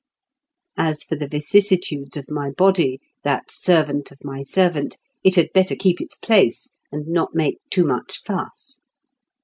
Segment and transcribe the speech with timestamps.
[0.79, 5.75] As for the vicissitudes of my body, that servant of my servant, it had better
[5.75, 8.79] keep its place, and not make too much fuss.